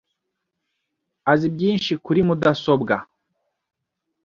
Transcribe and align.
azi 1.31 1.47
byinshi 1.55 1.91
kuri 2.05 2.19
mudasobwa. 2.27 2.95